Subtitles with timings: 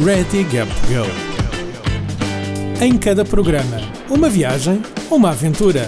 [0.00, 1.04] Ready Gap Go.
[2.80, 5.86] Em cada programa, uma viagem, uma aventura.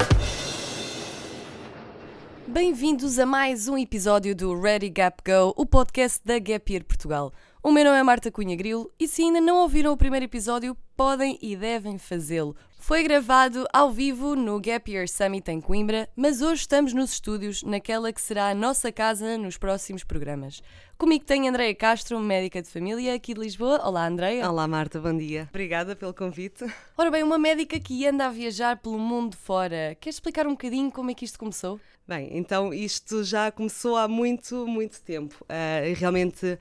[2.44, 7.32] Bem-vindos a mais um episódio do Ready Gap Go, o podcast da Gap Year Portugal.
[7.62, 10.74] O meu nome é Marta Cunha Grilo e se ainda não ouviram o primeiro episódio,
[10.96, 12.56] podem e devem fazê-lo.
[12.78, 17.62] Foi gravado ao vivo no Gap Year Summit em Coimbra, mas hoje estamos nos estúdios,
[17.62, 20.62] naquela que será a nossa casa nos próximos programas.
[20.96, 23.78] Comigo tem Andreia Castro, médica de família aqui de Lisboa.
[23.86, 24.48] Olá, Andreia.
[24.48, 25.46] Olá, Marta, bom dia.
[25.50, 26.64] Obrigada pelo convite.
[26.96, 29.94] Ora bem, uma médica que anda a viajar pelo mundo fora.
[30.00, 31.78] Queres explicar um bocadinho como é que isto começou?
[32.10, 35.36] Bem, então isto já começou há muito, muito tempo.
[35.44, 36.58] Uh, realmente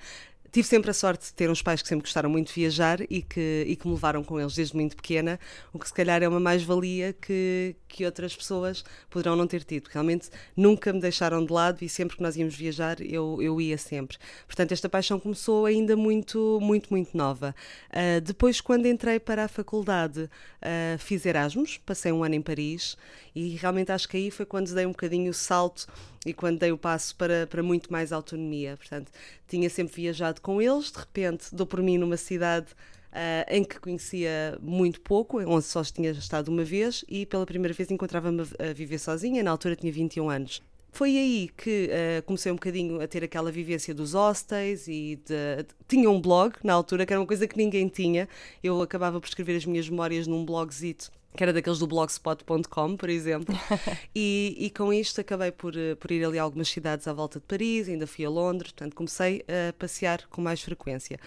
[0.52, 3.22] Tive sempre a sorte de ter uns pais que sempre gostaram muito de viajar e
[3.22, 5.40] que, e que me levaram com eles desde muito pequena,
[5.72, 9.88] o que se calhar é uma mais-valia que, que outras pessoas poderão não ter tido.
[9.88, 13.78] Realmente nunca me deixaram de lado e sempre que nós íamos viajar eu, eu ia
[13.78, 14.18] sempre.
[14.46, 17.54] Portanto, esta paixão começou ainda muito, muito, muito nova.
[17.90, 22.96] Uh, depois, quando entrei para a faculdade, uh, fiz Erasmus, passei um ano em Paris
[23.36, 25.88] e realmente acho que aí foi quando dei um bocadinho o salto
[26.26, 28.78] e quando dei o passo para, para muito mais autonomia.
[28.78, 29.12] Portanto,
[29.48, 32.68] tinha sempre viajado com eles, de repente dou por mim numa cidade
[33.10, 37.74] Uh, em que conhecia muito pouco, onde só tinha estado uma vez e pela primeira
[37.74, 40.62] vez encontrava-me a viver sozinha, na altura tinha 21 anos.
[40.92, 45.66] Foi aí que uh, comecei um bocadinho a ter aquela vivência dos hostels e de,
[45.88, 48.28] tinha um blog na altura que era uma coisa que ninguém tinha.
[48.64, 53.10] Eu acabava por escrever as minhas memórias num blogzito que era daqueles do blogspot.com, por
[53.10, 53.56] exemplo.
[54.16, 57.40] e, e, com isto acabei por, eh, por ir ali a algumas cidades à volta
[57.40, 61.20] de Paris, ainda fui a Londres, portanto comecei a passear com mais frequência.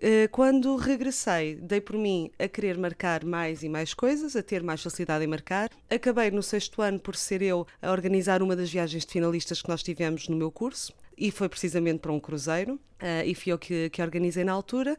[0.00, 4.62] Eh, quando regressei, dei por mim a querer marcar mais e mais coisas, a ter
[4.62, 5.70] mais facilidade em marcar.
[5.88, 9.68] Acabei no sexto ano por ser eu a organizar uma das viagens de finalistas que
[9.68, 13.58] nós tivemos no meu curso, e foi precisamente para um cruzeiro, uh, e fui eu
[13.58, 14.96] que, que organizei na altura.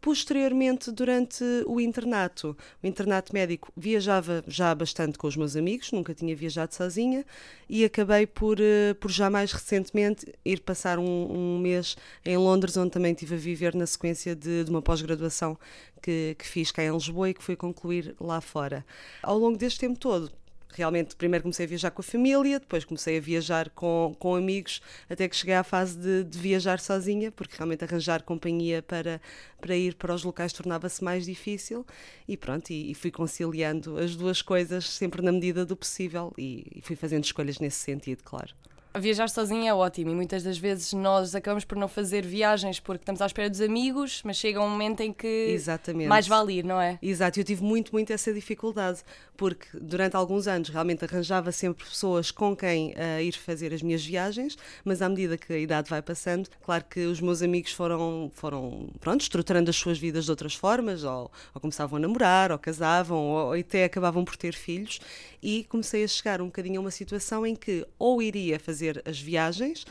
[0.00, 6.14] Posteriormente, durante o internato, o internato médico, viajava já bastante com os meus amigos, nunca
[6.14, 7.24] tinha viajado sozinha
[7.68, 12.76] e acabei por, eh, por já mais recentemente ir passar um, um mês em Londres,
[12.76, 15.58] onde também estive a viver na sequência de, de uma pós-graduação
[16.00, 18.86] que, que fiz cá em Lisboa e que fui concluir lá fora.
[19.22, 20.30] Ao longo deste tempo todo,
[20.72, 24.80] realmente primeiro comecei a viajar com a família, depois comecei a viajar com, com amigos,
[25.08, 29.20] até que cheguei à fase de, de viajar sozinha, porque realmente arranjar companhia para,
[29.60, 31.86] para ir para os locais tornava-se mais difícil
[32.28, 36.66] e pronto, e, e, fui conciliando as duas coisas sempre na medida do possível e,
[36.74, 38.54] e fui fazendo escolhas nesse sentido, claro.
[38.98, 43.02] Viajar sozinho é ótimo e muitas das vezes nós acabamos por não fazer viagens porque
[43.02, 46.08] estamos à espera dos amigos, mas chega um momento em que Exatamente.
[46.08, 46.98] mais vale ir, não é?
[47.02, 49.00] Exato, eu tive muito, muito essa dificuldade
[49.36, 54.04] porque durante alguns anos realmente arranjava sempre pessoas com quem uh, ir fazer as minhas
[54.04, 58.30] viagens, mas à medida que a idade vai passando, claro que os meus amigos foram,
[58.34, 62.58] foram pronto, estruturando as suas vidas de outras formas, ou, ou começavam a namorar, ou
[62.58, 64.98] casavam, ou, ou até acabavam por ter filhos,
[65.42, 69.20] e comecei a chegar um bocadinho a uma situação em que ou iria fazer as
[69.20, 69.84] viagens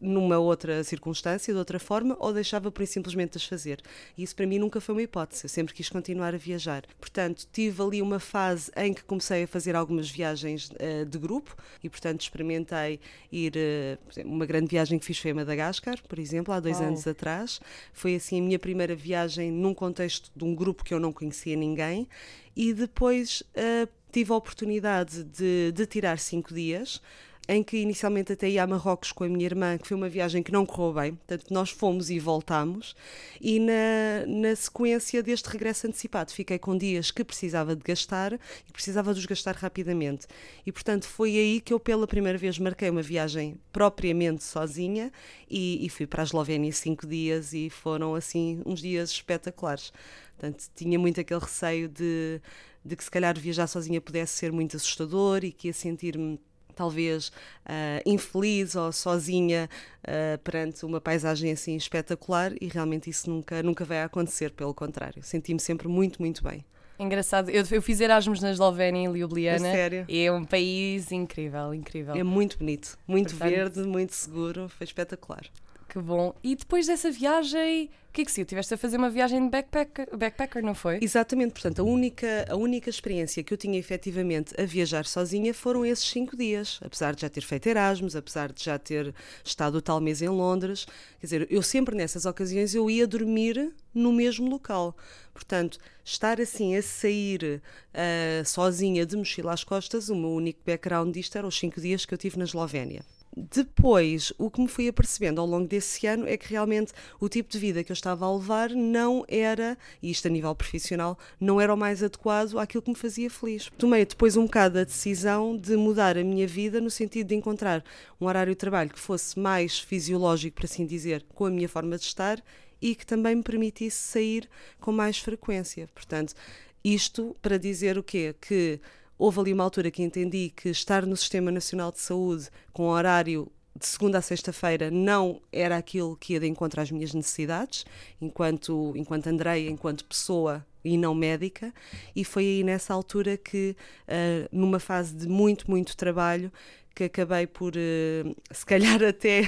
[0.00, 3.80] numa outra circunstância, de outra forma, ou deixava por simplesmente as fazer.
[4.16, 6.84] E isso para mim nunca foi uma hipótese, eu sempre quis continuar a viajar.
[7.00, 11.56] Portanto, tive ali uma fase em que comecei a fazer algumas viagens uh, de grupo
[11.82, 13.00] e, portanto, experimentei
[13.30, 13.54] ir.
[13.56, 16.84] Uh, uma grande viagem que fiz foi a Madagascar, por exemplo, há dois oh.
[16.84, 17.60] anos atrás.
[17.92, 21.56] Foi assim a minha primeira viagem num contexto de um grupo que eu não conhecia
[21.56, 22.08] ninguém
[22.54, 23.42] e depois.
[23.54, 27.00] Uh, tive a oportunidade de, de tirar cinco dias
[27.48, 30.42] em que inicialmente até ia a Marrocos com a minha irmã, que foi uma viagem
[30.42, 32.94] que não correu bem, portanto nós fomos e voltámos,
[33.40, 38.72] e na, na sequência deste regresso antecipado fiquei com dias que precisava de gastar e
[38.72, 40.26] precisava de os gastar rapidamente.
[40.66, 45.10] E portanto foi aí que eu pela primeira vez marquei uma viagem propriamente sozinha
[45.48, 49.90] e, e fui para a Eslovénia cinco dias e foram assim uns dias espetaculares.
[50.36, 52.40] Portanto, tinha muito aquele receio de,
[52.84, 56.38] de que se calhar viajar sozinha pudesse ser muito assustador e que ia sentir-me
[56.78, 59.68] talvez uh, infeliz ou sozinha
[60.04, 65.20] uh, perante uma paisagem assim espetacular e realmente isso nunca, nunca vai acontecer, pelo contrário.
[65.24, 66.64] Senti-me sempre muito, muito bem.
[66.96, 69.58] Engraçado, eu, eu fiz Erasmus na Eslovénia, em Ljubljana.
[69.58, 70.04] sério?
[70.08, 72.14] E é um país incrível, incrível.
[72.14, 75.42] É muito bonito, muito Portanto, verde, muito seguro, foi espetacular.
[75.88, 76.34] Que bom.
[76.44, 79.48] E depois dessa viagem, o que é que se Tiveste a fazer uma viagem de
[79.48, 80.98] backpacker, backpacker, não foi?
[81.00, 85.86] Exatamente, portanto, a única, a única experiência que eu tinha efetivamente a viajar sozinha foram
[85.86, 86.78] esses cinco dias.
[86.84, 90.86] Apesar de já ter feito Erasmus, apesar de já ter estado tal mês em Londres.
[91.20, 94.94] Quer dizer, eu sempre nessas ocasiões eu ia dormir no mesmo local.
[95.32, 97.62] Portanto, estar assim a sair
[97.94, 102.04] uh, sozinha de mochila às costas, o meu único background disto era os cinco dias
[102.04, 103.02] que eu tive na Eslovénia
[103.50, 107.50] Depois, o que me fui apercebendo ao longo desse ano é que realmente o tipo
[107.50, 111.60] de vida que eu estava a levar não era, e isto a nível profissional, não
[111.60, 113.70] era o mais adequado àquilo que me fazia feliz.
[113.78, 117.84] Tomei depois um bocado a decisão de mudar a minha vida no sentido de encontrar
[118.20, 121.96] um horário de trabalho que fosse mais fisiológico, por assim dizer, com a minha forma
[121.96, 122.42] de estar
[122.80, 124.48] e que também me permitisse sair
[124.80, 125.88] com mais frequência.
[125.94, 126.34] Portanto,
[126.82, 128.34] isto para dizer o quê?
[128.40, 128.80] Que
[129.18, 133.50] houve ali uma altura que entendi que estar no Sistema Nacional de Saúde com horário
[133.78, 137.84] de segunda a sexta-feira não era aquilo que ia de encontro às minhas necessidades,
[138.20, 141.72] enquanto, enquanto Andreia, enquanto pessoa e não médica,
[142.14, 143.76] e foi aí nessa altura que,
[144.08, 146.52] uh, numa fase de muito, muito trabalho,
[146.98, 149.42] que acabei por, uh, se calhar, até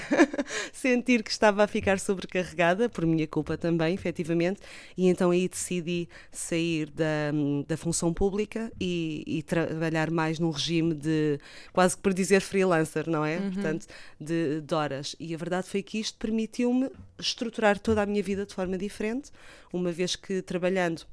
[0.73, 4.61] sentir que estava a ficar sobrecarregada, por minha culpa também, efetivamente,
[4.97, 7.33] e então aí decidi sair da,
[7.67, 11.41] da função pública e, e trabalhar mais num regime de,
[11.73, 13.39] quase que por dizer freelancer, não é?
[13.39, 13.51] Uhum.
[13.51, 13.87] Portanto,
[14.21, 15.17] de, de horas.
[15.19, 16.89] E a verdade foi que isto permitiu-me
[17.19, 19.33] estruturar toda a minha vida de forma diferente,
[19.73, 21.05] uma vez que trabalhando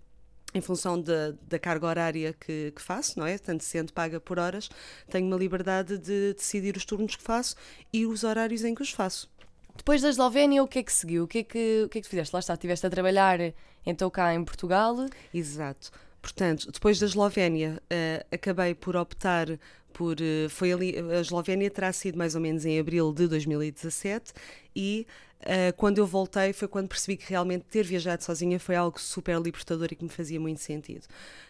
[0.54, 3.38] em função da, da carga horária que, que, faço, não é?
[3.38, 4.70] Tanto sendo paga por horas,
[5.10, 7.56] tenho uma liberdade de decidir os turnos que faço
[7.92, 9.30] e os horários em que os faço.
[9.76, 11.26] Depois da Eslovénia, o que é que seguiu?
[11.26, 12.34] O que é que, o que, é que fizeste?
[12.34, 13.40] Lá está, estiveste a trabalhar
[13.86, 14.96] então cá em Portugal.
[15.34, 15.92] Exato.
[16.22, 19.48] Portanto, depois da Eslovénia, uh, acabei por optar
[19.94, 20.18] por.
[20.20, 20.96] Uh, foi ali.
[20.98, 24.34] A Eslovénia terá sido mais ou menos em abril de 2017
[24.76, 25.08] e
[25.42, 29.40] Uh, quando eu voltei foi quando percebi que realmente ter viajado sozinha foi algo super
[29.40, 31.06] libertador e que me fazia muito sentido.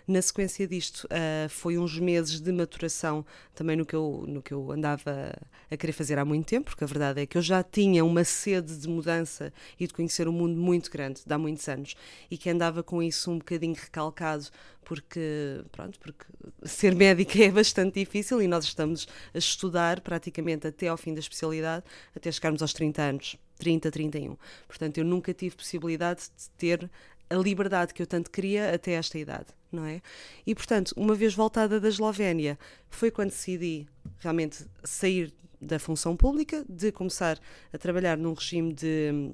[0.05, 3.25] Na sequência disto, uh, foi uns meses de maturação
[3.55, 5.33] também no que, eu, no que eu andava
[5.71, 8.23] a querer fazer há muito tempo, porque a verdade é que eu já tinha uma
[8.23, 11.95] sede de mudança e de conhecer o mundo muito grande, de há muitos anos,
[12.29, 14.47] e que andava com isso um bocadinho recalcado,
[14.83, 16.25] porque, pronto, porque
[16.63, 21.19] ser médica é bastante difícil e nós estamos a estudar praticamente até ao fim da
[21.19, 21.85] especialidade,
[22.15, 23.37] até chegarmos aos 30 anos.
[23.57, 24.37] 30, 31.
[24.67, 26.89] Portanto, eu nunca tive possibilidade de ter
[27.29, 30.01] a liberdade que eu tanto queria até esta idade, não é?
[30.45, 32.57] E portanto, uma vez voltada da Eslovénia,
[32.89, 33.87] foi quando decidi
[34.19, 37.39] realmente sair da função pública, de começar
[37.73, 39.33] a trabalhar num regime de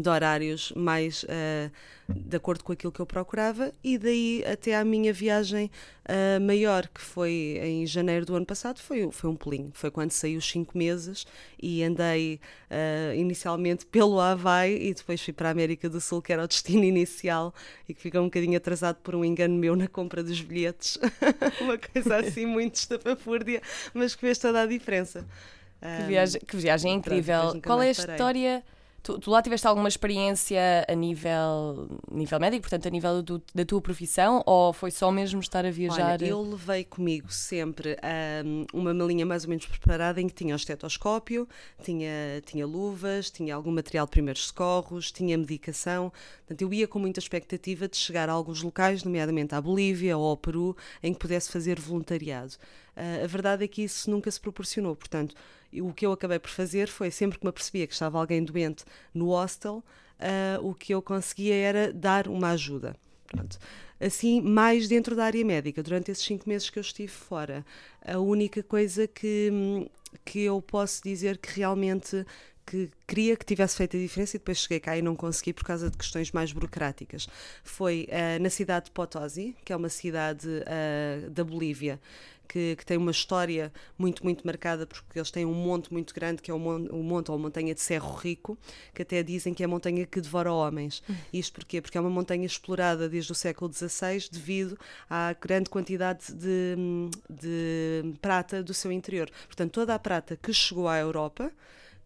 [0.00, 1.70] de horários mais uh,
[2.08, 5.70] de acordo com aquilo que eu procurava e daí até à minha viagem
[6.06, 10.10] uh, maior que foi em janeiro do ano passado foi, foi um pulinho, foi quando
[10.10, 11.26] saí os cinco meses
[11.60, 12.40] e andei
[12.70, 16.48] uh, inicialmente pelo Havaí e depois fui para a América do Sul que era o
[16.48, 17.54] destino inicial
[17.88, 20.98] e que ficou um bocadinho atrasado por um engano meu na compra dos bilhetes.
[21.60, 23.62] Uma coisa assim muito estapafúrdia
[23.94, 25.26] mas que fez toda a diferença.
[25.80, 27.60] Que viagem, que viagem incrível.
[27.60, 28.62] qual é a história
[29.02, 33.64] Tu, tu, lá tiveste alguma experiência a nível, nível médico, portanto, a nível do, da
[33.64, 36.20] tua profissão, ou foi só mesmo estar a viajar?
[36.20, 37.96] Olha, eu levei comigo sempre
[38.44, 41.48] um, uma malinha mais ou menos preparada em que tinha o estetoscópio,
[41.82, 46.12] tinha, tinha luvas, tinha algum material de primeiros socorros, tinha medicação.
[46.46, 50.24] Portanto, eu ia com muita expectativa de chegar a alguns locais, nomeadamente à Bolívia ou
[50.24, 52.54] ao Peru, em que pudesse fazer voluntariado.
[52.96, 55.34] Uh, a verdade é que isso nunca se proporcionou, portanto
[55.80, 58.84] o que eu acabei por fazer foi, sempre que me apercebia que estava alguém doente
[59.14, 59.82] no hostel,
[60.20, 62.96] uh, o que eu conseguia era dar uma ajuda.
[63.26, 63.58] Pronto.
[63.98, 67.64] Assim, mais dentro da área médica, durante esses cinco meses que eu estive fora,
[68.04, 69.88] a única coisa que,
[70.24, 72.26] que eu posso dizer que realmente
[72.66, 75.64] que queria que tivesse feito a diferença e depois cheguei cá e não consegui por
[75.64, 77.28] causa de questões mais burocráticas.
[77.64, 82.00] Foi uh, na cidade de Potosí, que é uma cidade uh, da Bolívia,
[82.48, 86.42] que, que, tem uma história muito, muito marcada, porque eles têm um monte muito grande,
[86.42, 88.58] que é o monte, o monte ou a montanha de Cerro Rico,
[88.94, 91.02] que até dizem que é a montanha que devora homens.
[91.08, 91.16] Uhum.
[91.32, 91.80] Isto porquê?
[91.80, 96.76] Porque é uma montanha explorada desde o século XVI devido à grande quantidade de,
[97.28, 99.30] de prata do seu interior.
[99.46, 101.52] Portanto, toda a prata que chegou à Europa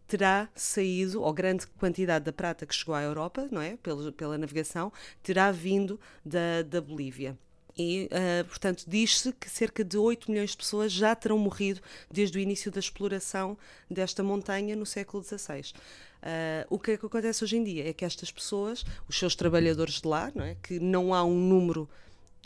[0.07, 3.75] terá saído, ou grande quantidade da prata que chegou à Europa, não é?
[3.77, 4.91] Pela, pela navegação,
[5.21, 7.37] terá vindo da, da Bolívia.
[7.77, 11.79] E, uh, portanto, diz-se que cerca de 8 milhões de pessoas já terão morrido
[12.11, 13.57] desde o início da exploração
[13.89, 15.61] desta montanha no século XVI.
[15.61, 19.17] Uh, ah, o que, é que acontece hoje em dia é que estas pessoas, os
[19.17, 20.55] seus trabalhadores de lá, não é?
[20.63, 21.87] que não há um número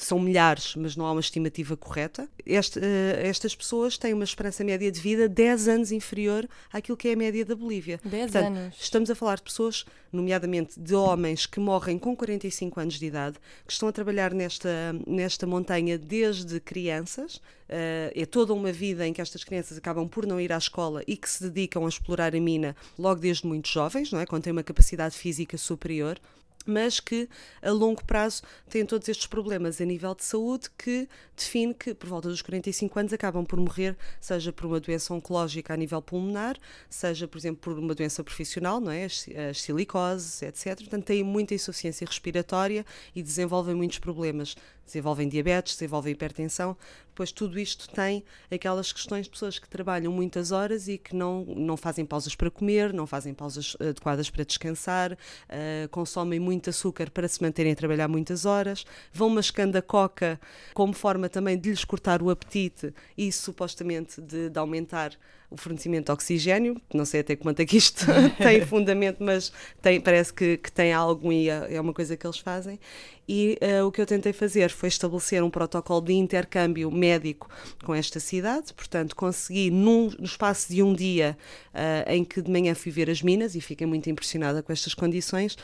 [0.04, 2.28] são milhares, mas não há uma estimativa correta.
[2.46, 2.82] Este, uh,
[3.18, 7.16] estas pessoas têm uma esperança média de vida 10 anos inferior àquilo que é a
[7.16, 8.00] média da Bolívia.
[8.04, 8.76] 10 Portanto, anos.
[8.80, 13.38] Estamos a falar de pessoas, nomeadamente de homens que morrem com 45 anos de idade,
[13.66, 14.70] que estão a trabalhar nesta,
[15.08, 17.36] nesta montanha desde crianças.
[17.36, 21.04] Uh, é toda uma vida em que estas crianças acabam por não ir à escola
[21.08, 24.26] e que se dedicam a explorar a mina logo desde muito jovens, não é?
[24.26, 26.20] quando têm uma capacidade física superior
[26.68, 27.28] mas que
[27.62, 32.08] a longo prazo têm todos estes problemas a nível de saúde que define que por
[32.08, 36.58] volta dos 45 anos acabam por morrer, seja por uma doença oncológica a nível pulmonar,
[36.90, 39.06] seja, por exemplo, por uma doença profissional, não é?
[39.06, 40.78] As, as silicoses, etc.
[40.78, 44.56] Portanto, têm muita insuficiência respiratória e desenvolvem muitos problemas.
[44.92, 46.76] Desenvolvem diabetes, desenvolvem hipertensão.
[47.08, 51.46] Depois, tudo isto tem aquelas questões de pessoas que trabalham muitas horas e que não,
[51.46, 57.10] não fazem pausas para comer, não fazem pausas adequadas para descansar, uh, consomem muito açúcar
[57.10, 60.40] para se manterem a trabalhar muitas horas, vão mascando a coca
[60.74, 65.18] como forma também de lhes cortar o apetite e supostamente de, de aumentar
[65.52, 68.06] o fornecimento de oxigênio, não sei até quanto é que isto
[68.42, 72.26] tem fundamento, mas tem, parece que, que tem algo e é, é uma coisa que
[72.26, 72.80] eles fazem.
[73.28, 77.50] E uh, o que eu tentei fazer foi estabelecer um protocolo de intercâmbio médico
[77.84, 81.38] com esta cidade, portanto, consegui, num, no espaço de um dia
[81.74, 84.94] uh, em que de manhã fui ver as minas e fiquei muito impressionada com estas
[84.94, 85.58] condições,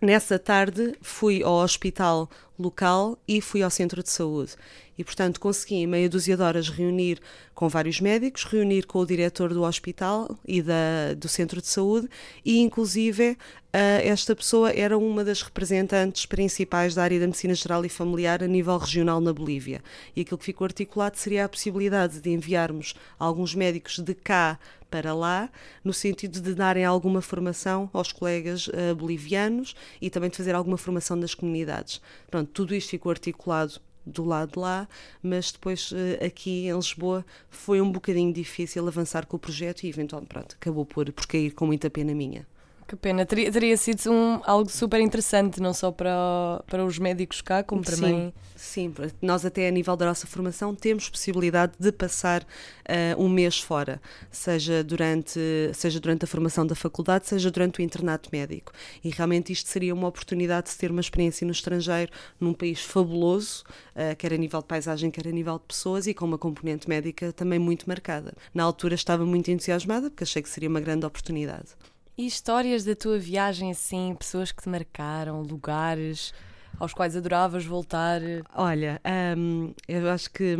[0.00, 4.52] Nessa tarde fui ao hospital local e fui ao centro de saúde.
[4.98, 7.20] E, portanto, consegui em meia dúzia de horas reunir
[7.54, 12.08] com vários médicos, reunir com o diretor do hospital e da, do centro de saúde
[12.44, 13.36] e, inclusive, uh,
[13.74, 18.46] esta pessoa era uma das representantes principais da área da medicina geral e familiar a
[18.46, 19.82] nível regional na Bolívia.
[20.14, 24.58] E aquilo que ficou articulado seria a possibilidade de enviarmos alguns médicos de cá
[24.90, 25.50] para lá,
[25.84, 30.78] no sentido de darem alguma formação aos colegas uh, bolivianos e também de fazer alguma
[30.78, 32.00] formação das comunidades.
[32.30, 34.88] Pronto, tudo isto ficou articulado do lado de lá,
[35.22, 39.88] mas depois uh, aqui em Lisboa foi um bocadinho difícil avançar com o projeto e
[39.88, 42.46] eventualmente pronto, acabou por, por cair com muita pena minha.
[42.86, 47.40] Que pena, teria, teria sido um, algo super interessante, não só para, para os médicos
[47.40, 48.32] cá, como para mim.
[48.54, 53.58] Sim, nós até a nível da nossa formação temos possibilidade de passar uh, um mês
[53.58, 54.00] fora,
[54.30, 55.40] seja durante,
[55.74, 58.70] seja durante a formação da faculdade, seja durante o internato médico.
[59.02, 63.64] E realmente isto seria uma oportunidade de ter uma experiência no estrangeiro, num país fabuloso,
[63.96, 66.88] uh, quer a nível de paisagem, quer a nível de pessoas, e com uma componente
[66.88, 68.32] médica também muito marcada.
[68.54, 71.74] Na altura estava muito entusiasmada, porque achei que seria uma grande oportunidade.
[72.18, 76.32] E histórias da tua viagem assim, pessoas que te marcaram, lugares
[76.80, 78.22] aos quais adoravas voltar?
[78.54, 78.98] Olha,
[79.36, 80.56] um, eu acho que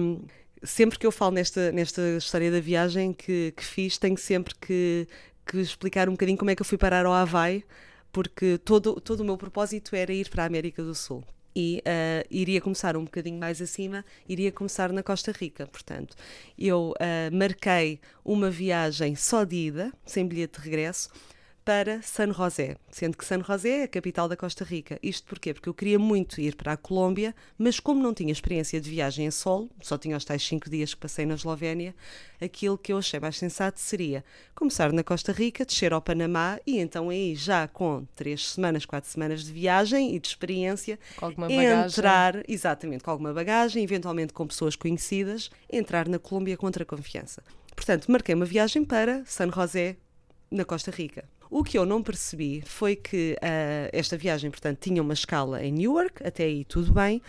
[0.63, 5.09] sempre que eu falo nesta, nesta história da viagem que, que fiz, tenho sempre que,
[5.47, 7.65] que explicar um bocadinho como é que eu fui parar ao Havaí,
[8.13, 12.27] porque todo, todo o meu propósito era ir para a América do Sul e uh,
[12.31, 15.67] iria começar um bocadinho mais acima, iria começar na Costa Rica.
[15.67, 16.15] Portanto,
[16.59, 21.09] eu uh, marquei uma viagem só de ida, sem bilhete de regresso,
[21.67, 25.01] para San José, sendo que San José é a capital da Costa Rica.
[25.03, 25.53] Isto porquê?
[25.53, 29.27] Porque eu queria muito ir para a Colômbia, mas como não tinha experiência de viagem
[29.27, 31.93] a solo, só tinha os tais cinco dias que passei na Eslovénia,
[32.41, 36.79] aquilo que eu achei mais sensato seria começar na Costa Rica, descer ao Panamá e
[36.79, 41.01] então aí já com três semanas, quatro semanas de viagem e de experiência,
[41.51, 42.45] entrar, bagagem.
[42.47, 47.43] exatamente, com alguma bagagem, eventualmente com pessoas conhecidas, entrar na Colômbia contra a confiança.
[47.75, 49.97] Portanto, marquei uma viagem para San José,
[50.49, 51.25] na Costa Rica.
[51.51, 55.73] O que eu não percebi foi que uh, esta viagem, portanto, tinha uma escala em
[55.73, 57.23] Newark, até aí tudo bem,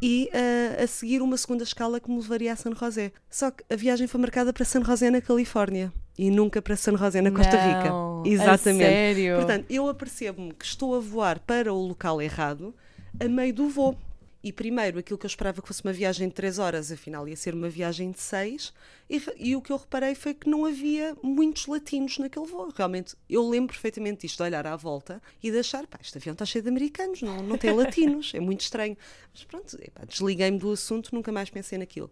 [0.00, 3.12] e uh, a seguir uma segunda escala que me levaria a San José.
[3.30, 6.96] Só que a viagem foi marcada para San José, na Califórnia, e nunca para San
[6.96, 8.30] José, na Costa não, Rica.
[8.30, 8.84] Exatamente.
[8.84, 9.36] sério?
[9.36, 12.74] Portanto, eu apercebo-me que estou a voar para o local errado
[13.20, 13.96] a meio do voo.
[14.44, 17.34] E primeiro, aquilo que eu esperava que fosse uma viagem de 3 horas, afinal ia
[17.34, 18.74] ser uma viagem de 6.
[19.08, 22.70] E, e, o que eu reparei foi que não havia muitos latinos naquele voo.
[22.76, 26.34] Realmente, eu lembro perfeitamente disto, de olhar à volta e de achar, pá, este avião
[26.34, 28.98] está cheio de americanos, não, não tem latinos, é muito estranho.
[29.32, 32.10] Mas pronto, desliguei-me do assunto, nunca mais pensei naquilo.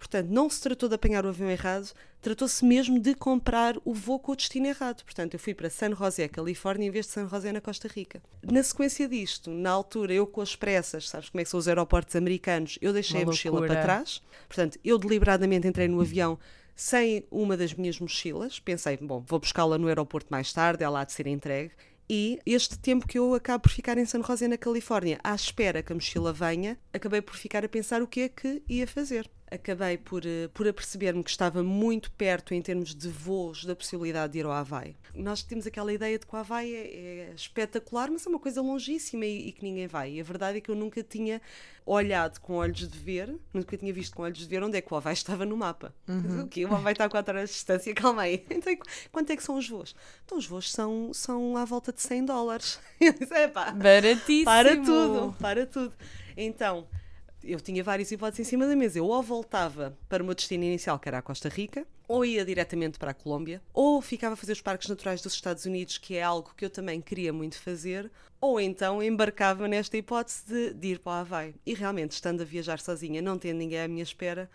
[0.00, 1.92] Portanto, não se tratou de apanhar o avião errado,
[2.22, 5.04] tratou-se mesmo de comprar o voo com o destino errado.
[5.04, 8.22] Portanto, eu fui para San José, Califórnia, em vez de San José, na Costa Rica.
[8.42, 11.68] Na sequência disto, na altura, eu com as pressas, sabes como é que são os
[11.68, 13.74] aeroportos americanos, eu deixei Uma a mochila loucura.
[13.74, 14.22] para trás.
[14.48, 16.38] Portanto, eu deliberadamente entrei no avião
[16.74, 18.58] sem uma das minhas mochilas.
[18.58, 21.72] Pensei, bom, vou buscá-la no aeroporto mais tarde, ela há de ser entregue.
[22.08, 25.82] E este tempo que eu acabo por ficar em San José, na Califórnia, à espera
[25.82, 29.30] que a mochila venha, acabei por ficar a pensar o que é que ia fazer
[29.50, 34.32] acabei por, eh, por aperceber-me que estava muito perto em termos de voos da possibilidade
[34.32, 34.96] de ir ao Havaí.
[35.14, 38.62] Nós temos aquela ideia de que o Havaí é, é espetacular, mas é uma coisa
[38.62, 40.12] longíssima e, e, que ninguém vai.
[40.12, 41.42] E a verdade é que eu nunca tinha
[41.84, 44.92] olhado com olhos de ver, nunca tinha visto com olhos de ver onde é que
[44.92, 45.92] o Havaí estava no mapa.
[46.06, 46.42] Uhum.
[46.42, 46.64] O quê?
[46.64, 48.46] O Havaí está a 4 horas de distância, calma aí.
[48.60, 48.76] Então,
[49.10, 49.96] quanto é que são os voos?
[50.24, 52.78] Então, os voos são, são à volta de 100 dólares.
[53.00, 54.44] Eu disse, Baratíssimo!
[54.44, 55.94] Para tudo, para tudo.
[56.36, 56.86] Então,
[57.42, 58.98] eu tinha várias hipóteses em cima da mesa.
[58.98, 62.44] Eu ou voltava para o meu destino inicial, que era a Costa Rica, ou ia
[62.44, 66.16] diretamente para a Colômbia, ou ficava a fazer os parques naturais dos Estados Unidos, que
[66.16, 70.88] é algo que eu também queria muito fazer, ou então embarcava nesta hipótese de, de
[70.88, 71.54] ir para o Havaí.
[71.64, 74.50] E realmente, estando a viajar sozinha, não tendo ninguém à minha espera,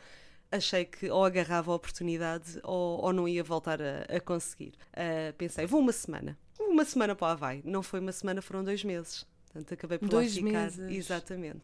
[0.52, 4.74] achei que ou agarrava a oportunidade ou, ou não ia voltar a, a conseguir.
[4.92, 6.38] Uh, pensei, vou uma semana.
[6.60, 7.62] Uma semana para o Havaí.
[7.64, 9.26] Não foi uma semana, foram dois meses.
[9.46, 10.64] Portanto, acabei por dois lá ficar.
[10.64, 10.98] Meses.
[10.98, 11.62] Exatamente.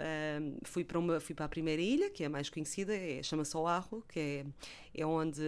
[0.00, 3.22] Uh, fui, para uma, fui para a primeira ilha, que é a mais conhecida, é,
[3.22, 4.44] chama-se Oahu, que é,
[4.94, 5.42] é onde,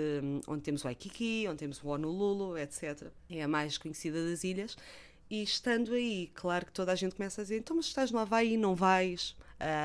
[0.47, 3.09] onde temos o Waikiki, onde temos o Honolulu, etc.
[3.31, 4.77] É a mais conhecida das ilhas.
[5.31, 8.19] E estando aí, claro que toda a gente começa a dizer: então, mas estás no
[8.19, 9.35] Havaí, não vais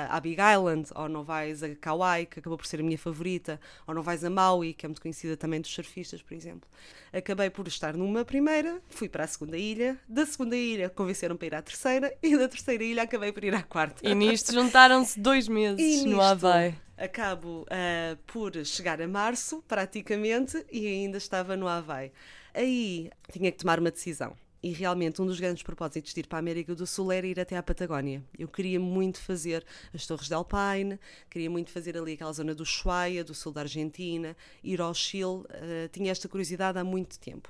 [0.10, 3.60] a Big Island, ou não vais a Kauai, que acabou por ser a minha favorita,
[3.86, 6.70] ou não vais a Maui, que é muito conhecida também dos surfistas, por exemplo.
[7.14, 11.48] Acabei por estar numa primeira, fui para a segunda ilha, da segunda ilha convenceram para
[11.48, 14.08] ir à terceira, e da terceira ilha acabei por ir à quarta.
[14.08, 16.76] E nisto juntaram-se dois meses no Havaí.
[16.98, 22.12] Acabo uh, por chegar a março, praticamente, e ainda estava no Havaí.
[22.54, 26.38] Aí tinha que tomar uma decisão e realmente um dos grandes propósitos de ir para
[26.38, 28.24] a América do Sul era ir até à Patagónia.
[28.38, 31.00] Eu queria muito fazer as Torres de Alpine,
[31.30, 35.24] queria muito fazer ali aquela zona do Ushuaia, do sul da Argentina, ir ao Chile,
[35.24, 35.46] uh,
[35.92, 37.50] tinha esta curiosidade há muito tempo.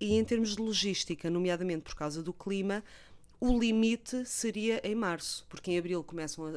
[0.00, 2.84] E em termos de logística, nomeadamente por causa do clima,
[3.40, 6.50] o limite seria em março, porque em abril começam a,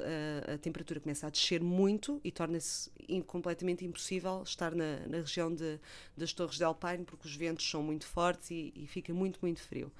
[0.51, 2.89] a, a temperatura começa a descer muito e torna-se
[3.27, 5.79] completamente impossível estar na, na região de,
[6.17, 9.61] das Torres de Alpine, porque os ventos são muito fortes e, e fica muito, muito
[9.61, 9.91] frio.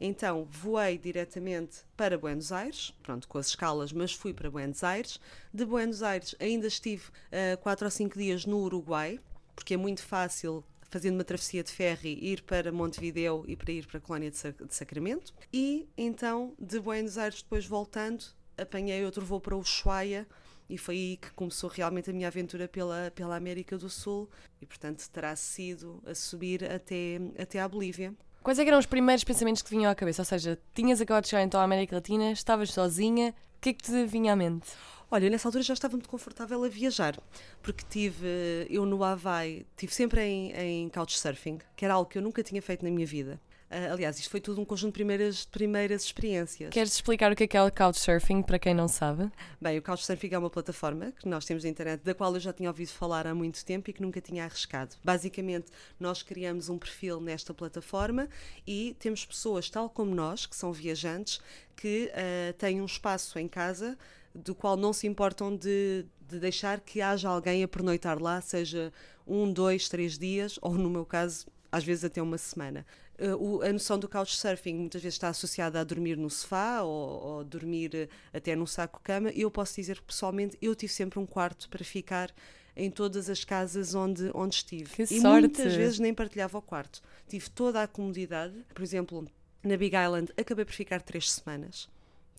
[0.00, 5.18] Então voei diretamente para Buenos Aires, pronto, com as escalas, mas fui para Buenos Aires.
[5.52, 9.18] De Buenos Aires ainda estive uh, quatro ou cinco dias no Uruguai,
[9.56, 13.86] porque é muito fácil fazendo uma travessia de ferry, ir para Montevideo e para ir
[13.86, 14.38] para a colónia de,
[14.70, 15.34] Sacramento.
[15.52, 18.24] E então, de Buenos Aires, depois voltando,
[18.56, 20.26] apanhei outro voo para Ushuaia
[20.68, 24.28] e foi aí que começou realmente a minha aventura pela, pela América do Sul
[24.60, 28.14] e, portanto, terá sido a subir até, até à Bolívia.
[28.42, 30.22] Quais é eram os primeiros pensamentos que vinham à cabeça?
[30.22, 33.72] Ou seja, tinhas acabado de chegar então à América Latina, estavas sozinha, o que é
[33.72, 34.68] que te vinha à mente?
[35.10, 37.18] Olha, nessa altura já estava muito confortável a viajar,
[37.60, 42.22] porque tive, eu no Havaí, tive sempre em, em couchsurfing, que era algo que eu
[42.22, 43.40] nunca tinha feito na minha vida.
[43.70, 46.70] Uh, aliás, isto foi tudo um conjunto de primeiras, primeiras experiências.
[46.70, 49.30] Queres explicar o que é, que é o Couchsurfing para quem não sabe?
[49.60, 52.50] Bem, o Couchsurfing é uma plataforma que nós temos na internet, da qual eu já
[52.50, 54.96] tinha ouvido falar há muito tempo e que nunca tinha arriscado.
[55.04, 55.66] Basicamente,
[56.00, 58.26] nós criamos um perfil nesta plataforma
[58.66, 61.38] e temos pessoas, tal como nós, que são viajantes,
[61.76, 63.98] que uh, têm um espaço em casa
[64.34, 68.92] do qual não se importam de, de deixar que haja alguém a pernoitar lá, seja
[69.26, 72.86] um, dois, três dias, ou no meu caso, às vezes até uma semana.
[73.18, 77.44] Uh, a noção do couchsurfing muitas vezes está associada a dormir no sofá ou, ou
[77.44, 79.30] dormir uh, até num saco-cama.
[79.30, 82.32] Eu posso dizer que pessoalmente eu tive sempre um quarto para ficar
[82.76, 84.90] em todas as casas onde, onde estive.
[84.90, 85.40] Que e sorte.
[85.40, 87.02] muitas vezes nem partilhava o quarto.
[87.26, 88.54] Tive toda a comodidade.
[88.72, 89.26] Por exemplo,
[89.64, 91.88] na Big Island acabei por ficar três semanas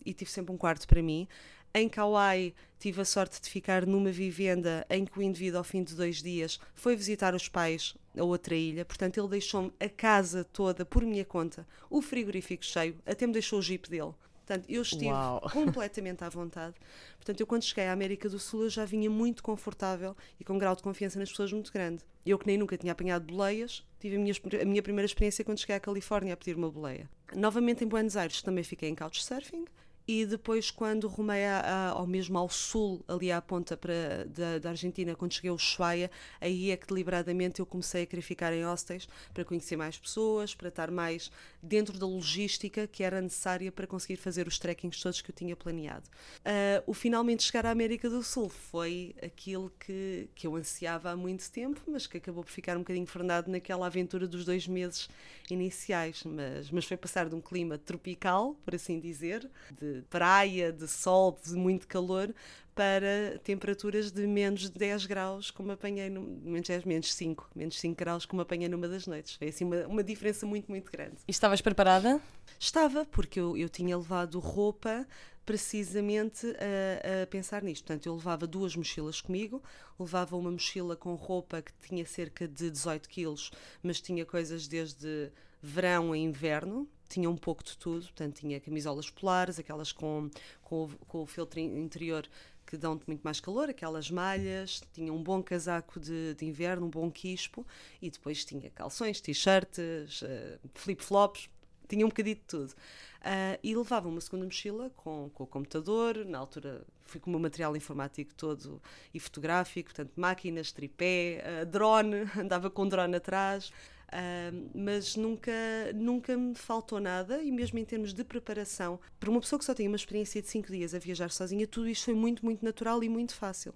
[0.04, 1.28] e tive sempre um quarto para mim.
[1.72, 5.84] Em Kauai, tive a sorte de ficar numa vivenda em que o indivíduo, ao fim
[5.84, 8.84] de dois dias, foi visitar os pais a outra ilha.
[8.84, 13.60] Portanto, ele deixou-me a casa toda por minha conta, o frigorífico cheio, até me deixou
[13.60, 14.12] o jeep dele.
[14.44, 15.40] Portanto, eu estive Uau.
[15.52, 16.74] completamente à vontade.
[17.18, 20.54] Portanto, eu quando cheguei à América do Sul, eu já vinha muito confortável e com
[20.54, 22.02] um grau de confiança nas pessoas muito grande.
[22.26, 25.58] Eu que nem nunca tinha apanhado boleias, tive a minha, a minha primeira experiência quando
[25.58, 27.08] cheguei à Califórnia a pedir uma boleia.
[27.32, 29.66] Novamente em Buenos Aires também fiquei em couchsurfing
[30.10, 34.70] e depois quando rumei a, ao mesmo ao sul, ali à ponta para, da, da,
[34.70, 38.64] Argentina, quando cheguei ao Ushuaia, aí é que deliberadamente eu comecei a querer ficar em
[38.64, 41.30] hostels para conhecer mais pessoas, para estar mais
[41.62, 45.54] dentro da logística que era necessária para conseguir fazer os trekkings todos que eu tinha
[45.54, 46.08] planeado.
[46.38, 51.16] Uh, o finalmente chegar à América do Sul foi aquilo que, que eu ansiava há
[51.16, 55.08] muito tempo, mas que acabou por ficar um bocadinho frenado naquela aventura dos dois meses
[55.48, 60.86] iniciais, mas, mas foi passar de um clima tropical, por assim dizer, de praia, de
[60.86, 62.34] sol, de muito calor,
[62.74, 67.78] para temperaturas de menos de 10 graus, como apanhei, no, menos 10, menos 5, menos
[67.78, 69.34] 5 graus, como apanhei numa das noites.
[69.34, 71.16] Foi assim uma, uma diferença muito, muito grande.
[71.26, 72.20] E estavas preparada?
[72.58, 75.06] Estava, porque eu, eu tinha levado roupa
[75.44, 77.84] precisamente a, a, pensar nisto.
[77.84, 79.62] Portanto, eu levava duas mochilas comigo,
[79.98, 83.50] levava uma mochila com roupa que tinha cerca de 18 quilos,
[83.82, 89.10] mas tinha coisas desde verão a inverno, tinha um pouco de tudo, portanto tinha camisolas
[89.10, 90.30] polares, aquelas com,
[90.62, 92.26] com, com o filtro interior
[92.70, 96.90] que dão muito mais calor, aquelas malhas, tinha um bom casaco de, de inverno, um
[96.90, 97.66] bom quispo,
[98.00, 101.50] e depois tinha calções, t-shirts, uh, flip-flops,
[101.88, 102.70] tinha um bocadinho de tudo.
[102.70, 107.32] Uh, e levava uma segunda mochila com, com o computador, na altura fui com o
[107.32, 108.80] meu material informático todo
[109.12, 113.72] e fotográfico, portanto, máquinas, tripé, uh, drone, andava com drone atrás.
[114.10, 115.52] Uh, mas nunca,
[115.94, 119.72] nunca me faltou nada, e mesmo em termos de preparação, para uma pessoa que só
[119.72, 123.04] tinha uma experiência de cinco dias a viajar sozinha, tudo isto foi muito, muito natural
[123.04, 123.72] e muito fácil.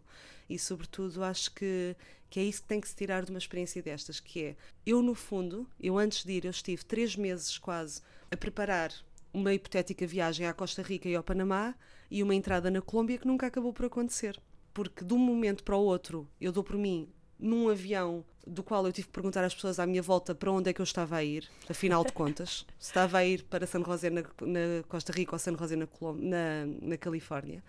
[0.50, 1.94] E, sobretudo, acho que,
[2.28, 5.00] que é isso que tem que se tirar de uma experiência destas, que é, eu
[5.00, 8.92] no fundo, eu antes de ir, eu estive três meses quase a preparar
[9.32, 11.76] uma hipotética viagem à Costa Rica e ao Panamá
[12.10, 14.40] e uma entrada na Colômbia que nunca acabou por acontecer.
[14.72, 17.08] Porque de um momento para o outro, eu dou por mim
[17.44, 20.70] num avião do qual eu tive que perguntar às pessoas à minha volta para onde
[20.70, 22.66] é que eu estava a ir, afinal de contas.
[22.78, 25.86] se estava a ir para San José na, na Costa Rica ou San José na,
[26.18, 27.62] na, na Califórnia.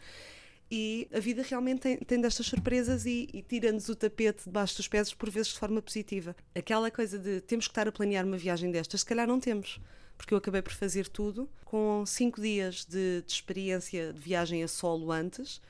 [0.71, 4.87] E a vida realmente tem, tem destas surpresas e, e tira-nos o tapete debaixo dos
[4.87, 6.35] pés, por vezes de forma positiva.
[6.55, 9.79] Aquela coisa de temos que estar a planear uma viagem destas, se calhar não temos
[10.17, 14.67] porque eu acabei por fazer tudo com cinco dias de, de, experiência de viagem a
[14.67, 15.61] solo antes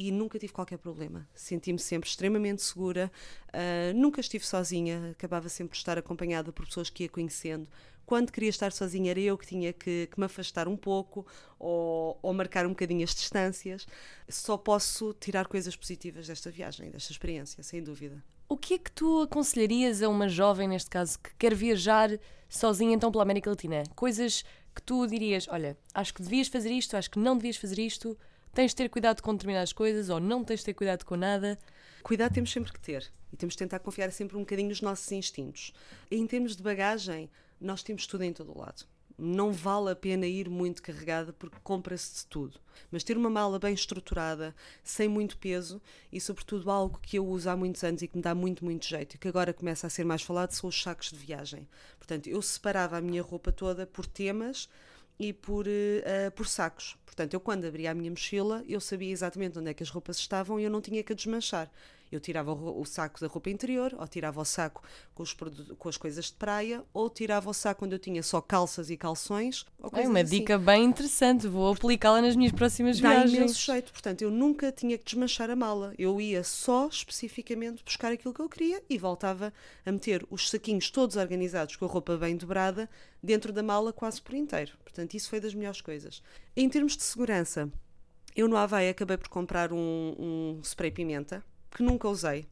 [0.00, 1.28] e nunca tive qualquer problema.
[1.34, 3.12] Senti-me sempre extremamente segura,
[3.48, 7.68] uh, nunca estive sozinha, acabava sempre de estar acompanhada por pessoas que ia conhecendo.
[8.06, 11.26] Quando queria estar sozinha era eu que tinha que, que me afastar um pouco
[11.58, 13.86] ou, ou, marcar um bocadinho as distâncias.
[14.26, 18.24] Só posso tirar coisas positivas desta viagem, desta experiência, sem dúvida.
[18.48, 22.94] O que é que tu aconselharias a uma jovem, neste caso, que quer viajar sozinha
[22.94, 23.84] então pela América Latina?
[23.94, 27.78] Coisas que tu dirias, olha, acho que devias fazer isto, acho que não devias fazer
[27.80, 28.16] isto,
[28.52, 31.58] tens de ter cuidado com determinadas coisas ou não tens de ter cuidado com nada?
[32.02, 35.10] Cuidado temos sempre que ter e temos de tentar confiar sempre um bocadinho nos nossos
[35.12, 35.72] instintos.
[36.10, 38.84] Em termos de bagagem, nós temos tudo em todo o lado.
[39.22, 42.58] Não vale a pena ir muito carregada porque compra-se de tudo.
[42.90, 47.50] Mas ter uma mala bem estruturada, sem muito peso e, sobretudo, algo que eu uso
[47.50, 49.90] há muitos anos e que me dá muito, muito jeito e que agora começa a
[49.90, 51.68] ser mais falado são os sacos de viagem.
[51.98, 54.70] Portanto, eu separava a minha roupa toda por temas
[55.20, 56.96] e por, uh, por sacos.
[57.04, 60.16] Portanto, eu quando abria a minha mochila, eu sabia exatamente onde é que as roupas
[60.16, 61.70] estavam e eu não tinha que a desmanchar.
[62.10, 64.82] Eu tirava o, o saco da roupa interior, ou tirava o saco
[65.14, 65.32] com, os,
[65.78, 68.96] com as coisas de praia, ou tirava o saco quando eu tinha só calças e
[68.96, 69.64] calções.
[69.92, 70.38] é uma assim.
[70.38, 73.32] dica bem interessante, vou aplicá-la nas minhas próximas Dá viagens.
[73.32, 75.94] Dá imenso jeito, portanto, eu nunca tinha que desmanchar a mala.
[75.98, 79.52] Eu ia só especificamente buscar aquilo que eu queria e voltava
[79.84, 82.88] a meter os saquinhos todos organizados com a roupa bem dobrada
[83.22, 84.72] dentro da mala quase por inteiro.
[84.82, 86.22] Portanto, isso foi das melhores coisas.
[86.56, 87.70] Em termos de segurança,
[88.34, 92.46] eu no Havaí acabei por comprar um, um spray pimenta que nunca usei.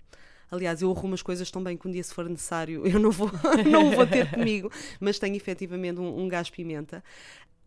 [0.50, 3.10] Aliás, eu arrumo as coisas tão bem que um dia, se for necessário, eu não
[3.10, 3.30] vou,
[3.70, 7.04] não vou ter comigo, mas tenho efetivamente um, um gás pimenta.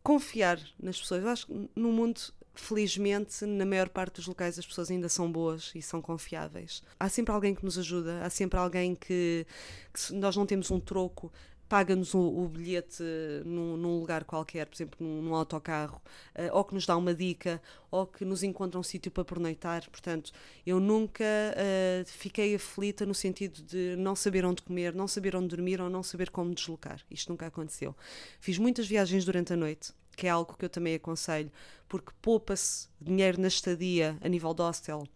[0.01, 1.21] Confiar nas pessoas.
[1.21, 2.19] Eu acho que no mundo,
[2.55, 6.81] felizmente, na maior parte dos locais, as pessoas ainda são boas e são confiáveis.
[6.99, 9.45] Há sempre alguém que nos ajuda, há sempre alguém que,
[9.93, 11.31] que nós não temos um troco,
[11.71, 13.01] paga-nos o, o, bilhete
[13.45, 16.01] num, num, lugar qualquer, por exemplo, num, num autocarro,
[16.36, 19.89] uh, ou que nos dá uma dica, ou que nos encontra um sítio para pernoitar.
[19.89, 20.34] Portanto,
[20.65, 25.47] eu nunca uh, fiquei aflita no sentido de não saber onde comer, não saber onde
[25.47, 26.99] dormir ou não saber como deslocar.
[27.10, 27.95] Isto nunca aconteceu.
[28.41, 31.49] Fiz muitas viagens durante a noite, que é algo que eu também aconselho,
[31.88, 35.07] porque poupa-se dinheiro na estadia a nível de hostel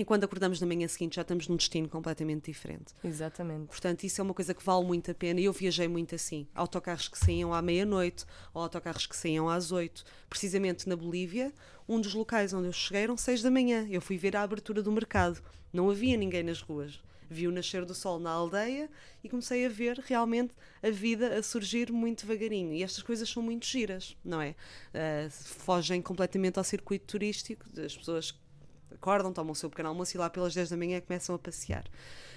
[0.00, 2.94] e quando acordamos na manhã seguinte já estamos num destino completamente diferente.
[3.04, 3.66] Exatamente.
[3.66, 5.38] Portanto, isso é uma coisa que vale muito a pena.
[5.38, 6.46] E eu viajei muito assim.
[6.54, 10.02] Autocarros que saíam à meia-noite ou autocarros que saíam às oito.
[10.26, 11.52] Precisamente na Bolívia,
[11.86, 13.86] um dos locais onde eu cheguei eram seis da manhã.
[13.90, 15.42] Eu fui ver a abertura do mercado.
[15.70, 16.98] Não havia ninguém nas ruas.
[17.28, 18.88] Vi o nascer do sol na aldeia
[19.22, 22.72] e comecei a ver realmente a vida a surgir muito devagarinho.
[22.72, 24.56] E estas coisas são muito giras, não é?
[24.94, 28.34] Uh, fogem completamente ao circuito turístico das pessoas
[28.92, 31.84] acordam, tomam o seu pequeno almoço e lá pelas 10 da manhã começam a passear.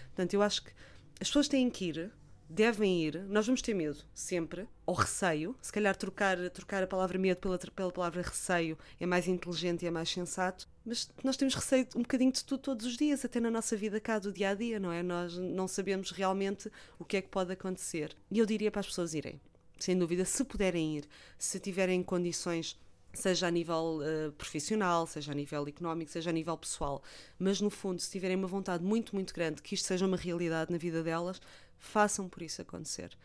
[0.08, 0.72] Portanto, eu acho que
[1.20, 2.12] as pessoas têm que ir,
[2.50, 7.18] devem ir, nós vamos ter medo, sempre, ou receio, se calhar trocar, trocar a palavra
[7.18, 11.56] medo pela, pela palavra receio é mais inteligente e é mais sensato, mas nós temos
[11.56, 14.50] receio um bocadinho de tudo todos os dias, até na nossa vida cá do dia
[14.50, 15.02] a dia, não é?
[15.02, 18.16] Nós não sabemos realmente o que é que pode acontecer.
[18.30, 19.42] E eu diria para as pessoas irem,
[19.80, 22.80] sem dúvida, se puderem ir, se tiverem condições
[23.14, 27.02] seja a nível uh, profissional, seja a nível económico, seja a nível pessoal.
[27.38, 30.72] Mas no fundo, se tiverem uma vontade muito, muito grande que isto seja uma realidade
[30.72, 31.40] na vida delas,
[31.78, 33.16] façam por isso acontecer.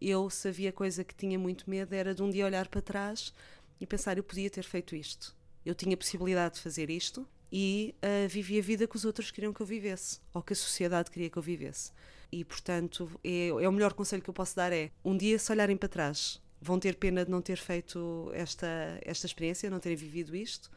[0.00, 3.32] Eu, se havia coisa que tinha muito medo, era de um dia olhar para trás
[3.80, 5.34] e pensar: eu podia ter feito isto.
[5.64, 9.52] Eu tinha possibilidade de fazer isto e uh, vivi a vida que os outros queriam
[9.52, 11.90] que eu vivesse, ou que a sociedade queria que eu vivesse.
[12.30, 15.50] E, portanto, é, é o melhor conselho que eu posso dar: é um dia, se
[15.50, 18.66] olharem para trás vão ter pena de não ter feito esta,
[19.02, 20.70] esta experiência, não terem vivido isto?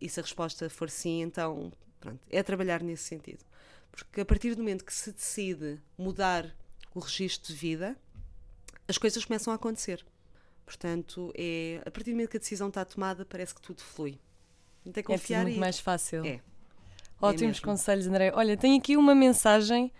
[0.00, 3.44] E se a resposta for sim, então pronto, é trabalhar nesse sentido.
[3.90, 6.54] Porque a partir do momento que se decide mudar
[6.94, 7.96] o registro de vida,
[8.86, 10.04] as coisas começam a acontecer.
[10.64, 14.18] Portanto, é, a partir do momento que a decisão está tomada, parece que tudo flui.
[14.84, 15.60] Tem que É confiar tudo muito e...
[15.60, 16.24] mais fácil.
[16.24, 16.40] É.
[17.20, 17.64] Ótimos mesmo.
[17.64, 18.30] conselhos, André.
[18.34, 19.92] Olha, tenho aqui uma mensagem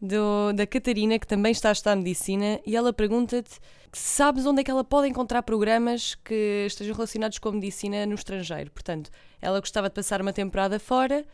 [0.00, 3.58] do- da Catarina, que também está a estudar medicina, e ela pergunta-te
[3.92, 8.70] sabes onde é que ela pode encontrar programas que estejam relacionados com medicina no estrangeiro.
[8.70, 11.24] Portanto, ela gostava de passar uma temporada fora.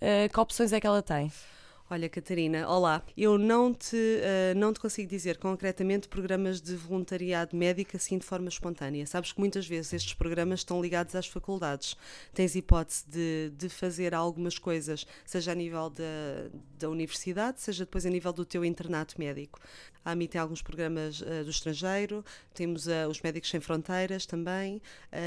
[0.00, 1.32] eh, que opções é que ela tem?
[1.92, 3.02] Olha, Catarina, olá.
[3.14, 8.24] Eu não te, eh, não te consigo dizer concretamente programas de voluntariado médico assim de
[8.24, 9.06] forma espontânea.
[9.06, 11.94] Sabes que muitas vezes estes programas estão ligados às faculdades.
[12.32, 18.06] Tens hipótese de, de fazer algumas coisas, seja a nível da, da universidade, seja depois
[18.06, 19.60] a nível do teu internato médico.
[20.02, 22.24] A AMI tem alguns programas eh, do estrangeiro,
[22.54, 24.80] temos eh, os Médicos Sem Fronteiras também.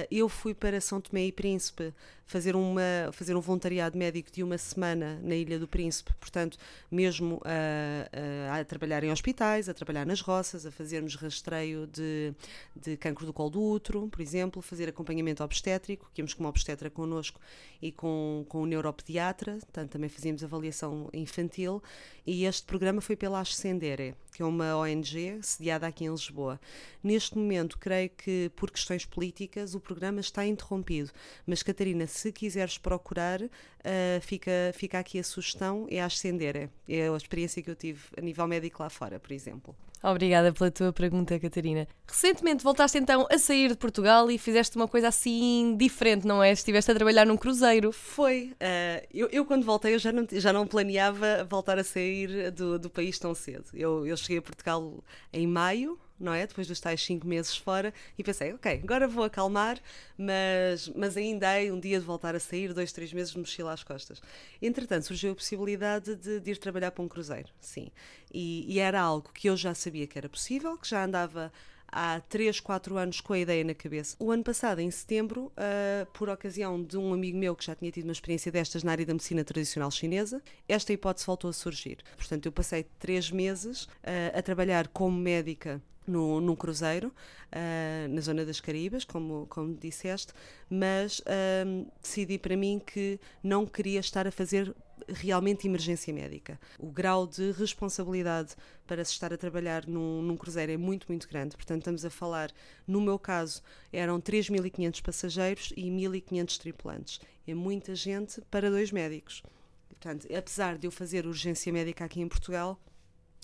[0.10, 1.93] Eu fui para São Tomé e Príncipe
[2.26, 6.58] fazer, uma, fazer um voluntariado médico de uma semana na Ilha do Príncipe, portanto,
[6.92, 12.34] mesmo a, a, a trabalhar em hospitais, a trabalhar nas roças, a fazermos rastreio de,
[12.76, 16.50] de cancro do colo do útero, por exemplo, fazer acompanhamento obstétrico, que íamos com uma
[16.50, 17.40] obstetra connosco
[17.82, 21.82] e com, com um neuropediatra, portanto, também fazíamos avaliação infantil,
[22.26, 26.60] e este programa foi pela Ascendere, que é uma ONG sediada aqui em Lisboa.
[27.02, 31.10] Neste momento, creio que por questões políticas o programa está interrompido,
[31.48, 33.39] mas Catarina, se quiseres procurar,
[33.86, 38.02] uh, fica, fica aqui a sugestão, é a Ascendere, é a experiência que eu tive
[38.17, 39.76] a nível médico lá fora, por exemplo.
[40.04, 41.88] Obrigada pela tua pergunta, Catarina.
[42.08, 46.52] Recentemente voltaste então a sair de Portugal e fizeste uma coisa assim diferente, não é?
[46.52, 47.91] Estiveste a trabalhar num cruzeiro.
[47.91, 48.54] Foi.
[48.54, 52.78] Uh, eu, eu, quando voltei, eu já não, já não planeava voltar a sair do,
[52.78, 53.65] do país tão cedo.
[53.74, 56.45] Eu, eu cheguei a Portugal em maio, não é?
[56.47, 59.80] Depois dos tais cinco meses fora, e pensei, ok, agora vou acalmar,
[60.17, 63.73] mas, mas ainda hei um dia de voltar a sair, dois, três meses de mochila
[63.73, 64.21] às costas.
[64.62, 67.89] Entretanto, surgiu a possibilidade de, de ir trabalhar para um cruzeiro, sim.
[68.34, 71.51] E, e era algo que eu já sabia que era possível, que já andava
[71.95, 74.15] há 3, 4 anos com a ideia na cabeça.
[74.19, 77.89] O ano passado, em setembro, uh, por ocasião de um amigo meu que já tinha
[77.89, 81.99] tido uma experiência destas na área da medicina tradicional chinesa, esta hipótese voltou a surgir.
[82.17, 88.22] Portanto, eu passei três meses uh, a trabalhar como médica no, num cruzeiro, uh, na
[88.22, 90.34] zona das Caribas, como, como disseste,
[90.70, 94.76] mas uh, decidi para mim que não queria estar a fazer
[95.08, 96.60] realmente emergência médica.
[96.80, 98.56] O grau de responsabilidade
[98.88, 101.56] para se estar a trabalhar num, num cruzeiro é muito, muito grande.
[101.56, 102.52] Portanto, estamos a falar,
[102.88, 107.20] no meu caso, eram 3.500 passageiros e 1.500 tripulantes.
[107.48, 109.44] É muita gente para dois médicos.
[109.89, 112.80] Portanto, apesar de eu fazer urgência médica aqui em Portugal,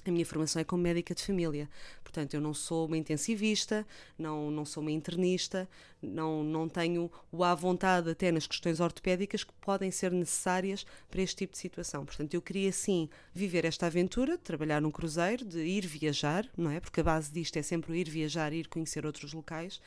[0.06, 1.70] a minha formação é como médica de família.
[2.04, 3.86] Portanto, eu não sou uma intensivista,
[4.18, 5.70] não, não sou uma internista,
[6.02, 11.22] não, não tenho o à vontade até nas questões ortopédicas que podem ser necessárias para
[11.22, 12.06] este tipo de situação.
[12.06, 16.72] Portanto, eu queria sim viver esta aventura, de trabalhar num cruzeiro, de ir viajar, não
[16.72, 16.80] é?
[16.80, 19.80] Porque a base disto é sempre o ir viajar, ir conhecer outros locais.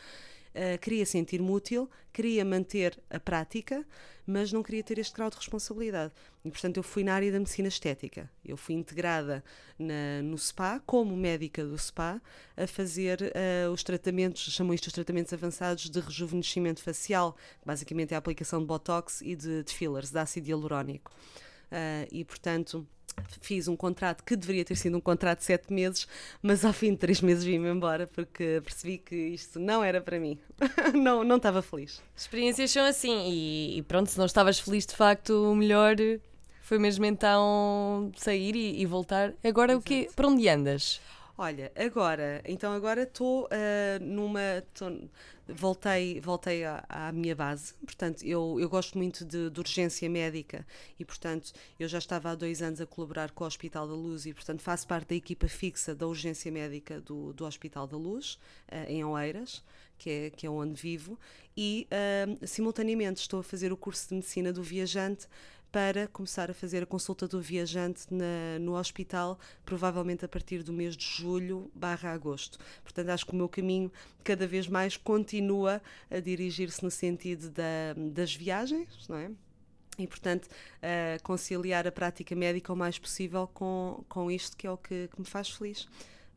[0.54, 3.84] Uh, queria sentir-me útil, queria manter a prática,
[4.24, 6.12] mas não queria ter este grau de responsabilidade.
[6.44, 8.30] E, portanto, eu fui na área da medicina estética.
[8.44, 9.42] Eu fui integrada
[9.78, 12.22] na, no SPA, como médica do SPA,
[12.56, 17.36] a fazer uh, os tratamentos, chamam isto os tratamentos avançados de rejuvenescimento facial,
[17.66, 21.10] basicamente é a aplicação de botox e de, de fillers, de ácido hialurónico.
[21.72, 22.86] Uh, e, portanto,
[23.40, 26.06] fiz um contrato que deveria ter sido um contrato de sete meses,
[26.42, 30.18] mas ao fim de três meses vim-me embora porque percebi que isto não era para
[30.18, 30.38] mim.
[30.94, 32.02] não, não estava feliz.
[32.16, 35.96] Experiências são assim, e, e, pronto, se não estavas feliz de facto, o melhor
[36.62, 39.34] foi mesmo então sair e, e voltar.
[39.44, 39.80] Agora Exato.
[39.80, 40.08] o quê?
[40.16, 41.00] Para onde andas?
[41.36, 44.62] Olha, agora, então agora estou uh, numa.
[44.72, 44.86] Tô,
[45.48, 50.64] voltei voltei à, à, minha base, portanto, eu, eu gosto muito de, de, urgência médica
[50.98, 54.26] e, portanto, eu já estava há dois anos a colaborar com o Hospital da Luz
[54.26, 58.38] e, portanto, faço parte da equipa fixa da urgência médica do, do Hospital da Luz,
[58.70, 59.62] uh, em Oeiras,
[59.98, 61.18] que é, que é onde vivo,
[61.56, 65.26] e uh, simultaneamente estou a fazer o curso de medicina do viajante
[65.74, 70.72] para começar a fazer a consulta do viajante na, no hospital, provavelmente a partir do
[70.72, 72.60] mês de julho barra agosto.
[72.84, 73.90] Portanto, acho que o meu caminho
[74.22, 79.32] cada vez mais continua a dirigir-se no sentido da, das viagens, não é?
[79.98, 84.70] E, portanto, uh, conciliar a prática médica o mais possível com, com isto que é
[84.70, 85.88] o que, que me faz feliz.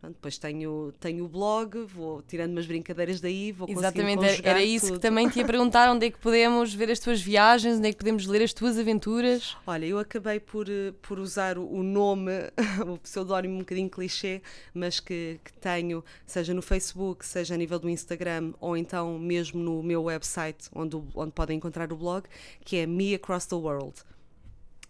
[0.04, 4.96] Depois tenho, tenho o blog, vou tirando umas brincadeiras daí, vou Exatamente, era isso tudo.
[4.96, 7.92] que também te ia perguntar, onde é que podemos ver as tuas viagens, onde é
[7.92, 9.58] que podemos ler as tuas aventuras?
[9.66, 10.68] Olha, eu acabei por,
[11.02, 12.32] por usar o nome,
[12.88, 14.42] o pseudónimo um bocadinho clichê,
[14.74, 19.62] mas que, que tenho, seja no Facebook, seja a nível do Instagram, ou então mesmo
[19.62, 22.26] no meu website, onde, onde podem encontrar o blog,
[22.64, 23.96] que é Me Across the World.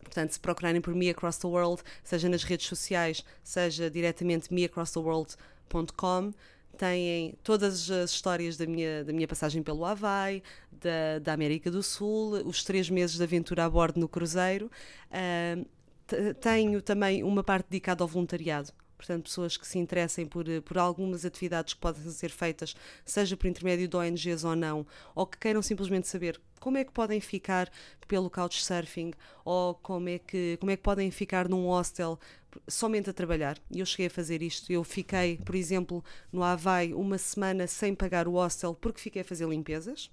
[0.08, 6.34] Portanto, se procurarem por Me Across the World, seja nas redes sociais, seja diretamente meacrosstheworld.com,
[6.78, 10.42] têm todas as histórias da minha, da minha passagem pelo Havaí,
[10.72, 14.72] da, da América do Sul, os três meses de aventura a bordo no cruzeiro.
[15.12, 15.66] Uh,
[16.36, 18.72] tenho também uma parte dedicada ao voluntariado.
[18.98, 23.48] Portanto, pessoas que se interessem por, por algumas atividades que podem ser feitas, seja por
[23.48, 27.72] intermédio de ONGs ou não, ou que queiram simplesmente saber como é que podem ficar
[28.08, 29.14] pelo couchsurfing
[29.46, 32.20] ou como é que, como é que podem ficar num hostel
[32.68, 33.58] somente a trabalhar.
[33.70, 34.72] E eu cheguei a fazer isto.
[34.72, 39.26] Eu fiquei, por exemplo, no Havaí uma semana sem pagar o hostel porque fiquei a
[39.26, 40.10] fazer limpezas.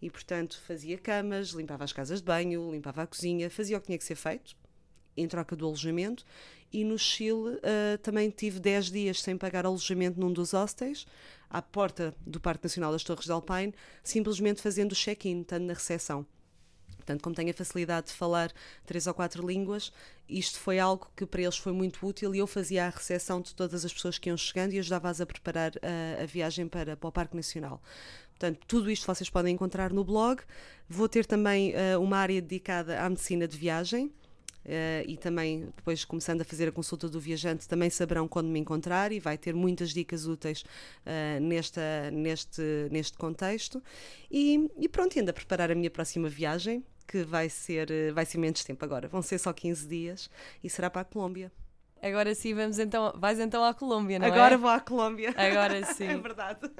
[0.00, 3.86] E, portanto, fazia camas, limpava as casas de banho, limpava a cozinha, fazia o que
[3.86, 4.54] tinha que ser feito
[5.16, 6.24] em troca do alojamento.
[6.72, 11.06] E no Chile uh, também tive 10 dias sem pagar alojamento num dos hostels,
[11.48, 15.72] à porta do Parque Nacional das Torres de Alpine, simplesmente fazendo o check-in, estando na
[15.72, 16.26] recepção.
[17.08, 18.52] Portanto, como tenho a facilidade de falar
[18.84, 19.90] três ou quatro línguas,
[20.28, 23.54] isto foi algo que para eles foi muito útil e eu fazia a recepção de
[23.54, 27.08] todas as pessoas que iam chegando e ajudava-as a preparar a, a viagem para, para
[27.08, 27.80] o Parque Nacional.
[28.28, 30.42] Portanto, tudo isto vocês podem encontrar no blog.
[30.86, 34.12] Vou ter também uh, uma área dedicada à medicina de viagem.
[34.68, 38.58] Uh, e também, depois começando a fazer a consulta do viajante, também saberão quando me
[38.58, 43.82] encontrar e vai ter muitas dicas úteis uh, nesta, neste, neste contexto.
[44.30, 48.26] E, e pronto, ainda a preparar a minha próxima viagem, que vai ser, eh, vai
[48.26, 49.08] ser menos tempo agora.
[49.08, 50.30] Vão ser só 15 dias
[50.62, 51.50] e será para a Colômbia.
[52.02, 53.12] Agora sim, vamos então.
[53.16, 54.44] Vais então à Colômbia, não Agora é?
[54.44, 55.34] Agora vou à Colômbia.
[55.36, 56.04] Agora sim.
[56.04, 56.70] é verdade.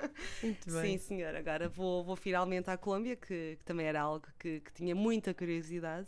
[0.42, 0.83] Muito bem.
[0.83, 1.35] Sim, senhor.
[1.35, 5.33] Agora vou, vou finalmente à Colômbia, que, que também era algo que, que tinha muita
[5.33, 6.07] curiosidade.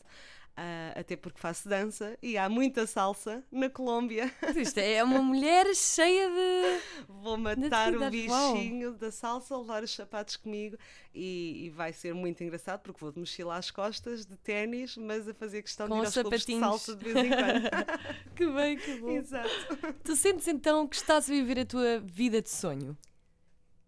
[0.61, 4.31] Uh, até porque faço dança e há muita salsa na Colômbia.
[4.55, 7.07] Isto é uma mulher cheia de.
[7.09, 8.99] Vou matar o bichinho Uau.
[8.99, 10.77] da salsa, levar os sapatos comigo
[11.15, 15.27] e, e, vai ser muito engraçado porque vou de mochila às costas, de ténis, mas
[15.27, 17.71] a fazer questão Com de ir aos clubes de salsa de vez em quando.
[18.37, 19.11] que bem, que bom.
[19.13, 19.49] Exato.
[20.05, 22.99] Tu sentes então que estás a viver a tua vida de sonho?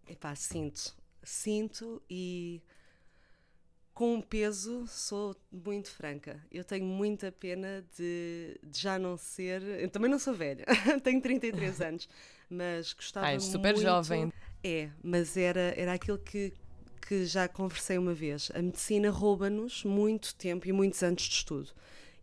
[0.07, 0.95] Epá, sinto.
[1.21, 2.63] Sinto e
[3.93, 6.43] com um peso, sou muito franca.
[6.51, 9.61] Eu tenho muita pena de, de, já não ser.
[9.61, 10.65] Eu também não sou velha,
[11.03, 12.09] tenho 33 anos,
[12.49, 13.85] mas gostava Ai, super muito.
[13.85, 14.33] jovem.
[14.63, 16.53] É, mas era, era aquilo que,
[17.07, 18.49] que já conversei uma vez.
[18.55, 21.69] A medicina rouba-nos muito tempo e muitos anos de estudo.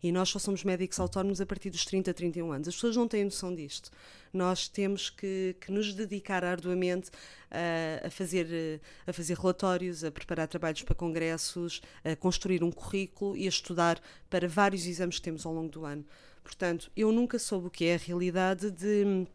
[0.03, 2.67] E nós só somos médicos autónomos a partir dos 30, 31 anos.
[2.67, 3.91] As pessoas não têm noção disto.
[4.33, 7.11] Nós temos que, que nos dedicar arduamente
[7.51, 13.37] a, a, fazer, a fazer relatórios, a preparar trabalhos para congressos, a construir um currículo
[13.37, 16.05] e a estudar para vários exames que temos ao longo do ano.
[16.43, 19.27] Portanto, eu nunca soube o que é a realidade de,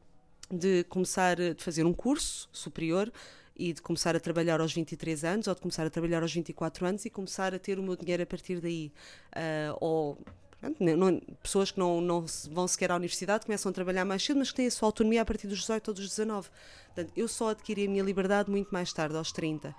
[0.50, 3.12] de começar, de fazer um curso superior
[3.56, 6.86] e de começar a trabalhar aos 23 anos ou de começar a trabalhar aos 24
[6.86, 8.92] anos e começar a ter o meu dinheiro a partir daí.
[9.34, 10.18] Uh, ou
[11.42, 14.56] pessoas que não, não vão sequer à universidade começam a trabalhar mais cedo, mas que
[14.56, 16.48] têm a sua autonomia a partir dos 18 ou dos 19.
[16.86, 19.74] Portanto, eu só adquiri a minha liberdade muito mais tarde, aos 30.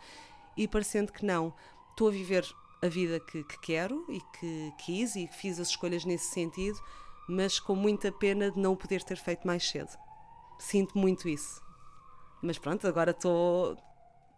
[0.56, 1.54] E parecendo que não,
[1.92, 2.46] estou a viver
[2.82, 6.80] a vida que, que quero e que quis e fiz as escolhas nesse sentido,
[7.28, 9.90] mas com muita pena de não poder ter feito mais cedo.
[10.60, 11.62] Sinto muito isso.
[12.42, 13.78] Mas pronto, agora estou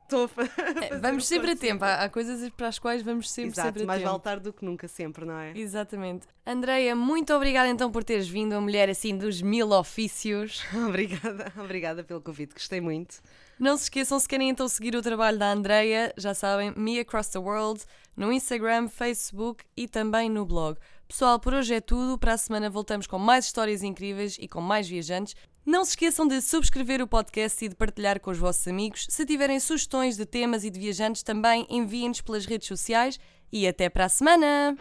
[0.09, 3.51] estou a é, Vamos sempre a tempo, há, há, coisas para as quais vamos sempre,
[3.51, 4.11] Exato, sempre a mais tempo.
[4.11, 5.51] vale tarde do que nunca, sempre, não é?
[5.55, 6.27] Exatamente.
[6.45, 10.63] Andreia, muito obrigada então por teres vindo, a mulher assim dos mil ofícios.
[10.87, 13.21] obrigada, obrigada pelo convite, gostei muito.
[13.59, 17.29] Não se esqueçam, se querem então seguir o trabalho da Andreia, já sabem, Me Across
[17.29, 17.83] the World,
[18.15, 20.77] no Instagram, Facebook e também no blog.
[21.09, 22.19] Pessoal, por hoje é tudo.
[22.19, 25.35] Para a semana voltamos com mais histórias incríveis e com mais viajantes.
[25.69, 29.05] Não se esqueçam de subscrever o podcast e de partilhar com os vossos amigos.
[29.07, 33.19] Se tiverem sugestões de temas e de viajantes, também enviem-nos pelas redes sociais.
[33.51, 34.75] E até para a semana!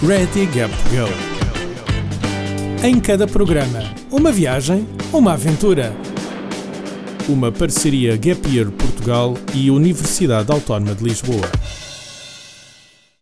[0.00, 1.10] Ready Gap Go
[2.82, 5.92] Em cada programa, uma viagem, uma aventura.
[7.28, 11.50] Uma parceria Gap Year Portugal e Universidade Autónoma de Lisboa.